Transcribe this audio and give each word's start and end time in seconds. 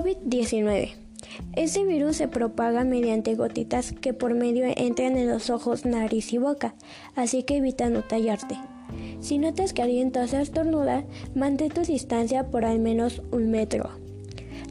COVID-19. 0.00 0.92
Este 1.54 1.84
virus 1.84 2.16
se 2.16 2.26
propaga 2.26 2.84
mediante 2.84 3.34
gotitas 3.34 3.92
que 3.92 4.14
por 4.14 4.32
medio 4.32 4.64
entran 4.74 5.18
en 5.18 5.28
los 5.28 5.50
ojos, 5.50 5.84
nariz 5.84 6.32
y 6.32 6.38
boca, 6.38 6.74
así 7.16 7.42
que 7.42 7.58
evita 7.58 7.90
no 7.90 8.02
tallarte. 8.02 8.56
Si 9.20 9.36
notas 9.36 9.74
que 9.74 9.82
alguien 9.82 10.10
tose 10.10 10.38
o 10.38 10.40
estornuda, 10.40 11.04
mantén 11.34 11.68
tu 11.68 11.82
distancia 11.82 12.50
por 12.50 12.64
al 12.64 12.78
menos 12.78 13.20
un 13.30 13.50
metro. 13.50 13.90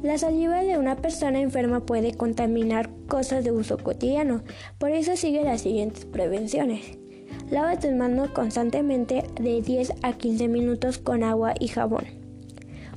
La 0.02 0.18
saliva 0.18 0.64
de 0.64 0.80
una 0.80 0.96
persona 0.96 1.40
enferma 1.42 1.86
puede 1.86 2.16
contaminar 2.16 2.90
cosas 3.08 3.44
de 3.44 3.52
uso 3.52 3.78
cotidiano, 3.78 4.42
por 4.80 4.90
eso 4.90 5.16
sigue 5.16 5.44
las 5.44 5.62
siguientes 5.62 6.06
prevenciones. 6.06 6.98
Lava 7.52 7.78
tus 7.78 7.92
manos 7.92 8.32
constantemente 8.32 9.24
de 9.40 9.62
10 9.62 9.94
a 10.02 10.14
15 10.14 10.48
minutos 10.48 10.98
con 10.98 11.24
agua 11.24 11.54
y 11.60 11.68
jabón. 11.68 12.06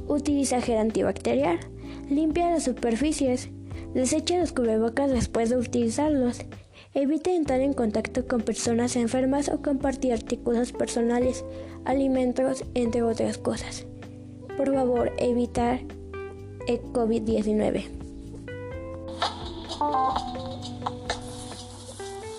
Utiliza 0.09 0.63
gel 0.63 0.79
antibacterial. 0.79 1.61
Limpia 2.09 2.51
las 2.51 2.65
superficies. 2.65 3.49
Desecha 3.95 4.39
los 4.39 4.53
cubrebocas 4.53 5.11
después 5.11 5.51
de 5.51 5.57
utilizarlos. 5.57 6.41
Evita 6.95 7.31
entrar 7.31 7.61
en 7.61 7.73
contacto 7.73 8.27
con 8.27 8.43
personas 8.43 8.97
enfermas 8.97 9.49
o 9.49 9.63
compartir 9.63 10.13
artículos 10.13 10.73
personales, 10.73 11.45
alimentos, 11.85 12.65
entre 12.75 13.03
otras 13.03 13.39
cosas. 13.39 13.87
Por 14.57 14.75
favor, 14.75 15.13
evita 15.19 15.81
el 16.69 16.83
COVID-19. 16.93 17.85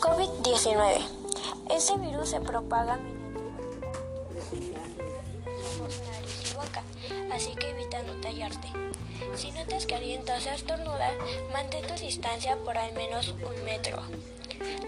COVID-19. 0.01 1.23
Este 1.69 1.97
virus 1.97 2.29
se 2.29 2.39
propaga 2.41 2.99
así 7.33 7.51
que 7.55 7.69
evita 7.69 8.01
no 8.03 8.13
tallarte. 8.21 8.67
Si 9.35 9.51
notas 9.51 9.85
que 9.85 9.95
alguien 9.95 10.23
tose 10.25 10.49
o 10.49 10.53
estornuda, 10.53 11.09
mantén 11.51 11.85
tu 11.87 11.95
distancia 11.95 12.55
por 12.63 12.77
al 12.77 12.93
menos 12.93 13.33
un 13.33 13.57
metro. 13.65 14.01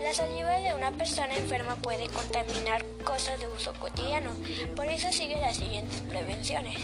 La 0.02 0.14
saliva 0.14 0.60
de 0.60 0.74
una 0.74 0.92
persona 0.92 1.36
enferma 1.36 1.76
puede 1.76 2.08
contaminar 2.08 2.86
cosas 3.04 3.40
de 3.40 3.48
uso 3.48 3.74
cotidiano, 3.74 4.32
por 4.76 4.86
eso 4.86 5.12
sigue 5.12 5.42
las 5.42 5.58
siguientes 5.58 6.02
prevenciones. 6.02 6.78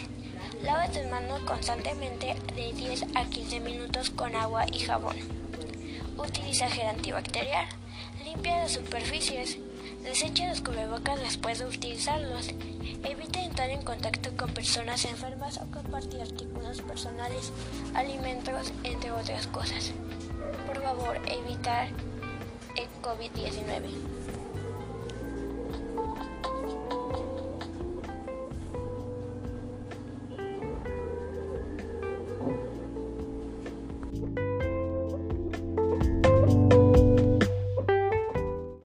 Lava 0.64 0.88
tus 0.88 1.06
manos 1.06 1.42
constantemente 1.42 2.36
de 2.56 2.74
10 2.74 3.16
a 3.16 3.26
15 3.26 3.60
minutos 3.60 4.10
con 4.10 4.36
agua 4.36 4.66
y 4.72 4.80
jabón. 4.80 5.18
Utiliza 6.18 6.70
gel 6.70 6.88
antibacterial. 6.88 7.68
Limpia 8.24 8.58
las 8.58 8.74
superficies. 8.74 9.58
Desecha 10.04 10.48
los 10.48 10.62
cubrebocas 10.62 11.20
después 11.20 11.60
de 11.60 11.66
utilizarlos. 11.66 12.50
Evita 13.04 13.42
entrar 13.42 13.70
en 13.70 13.82
contacto 13.82 14.30
con 14.38 14.54
personas 14.54 15.06
enfermas 15.06 15.58
o 15.58 15.72
compartir 15.72 16.22
artículos 16.22 16.82
personales, 16.82 17.52
alimentos, 17.94 18.72
entre 18.84 19.12
otras 19.12 19.48
cosas. 19.48 19.92
Por 20.68 20.82
favor, 20.82 21.18
evitar 21.28 21.88
el 22.76 22.88
COVID-19. 23.02 24.31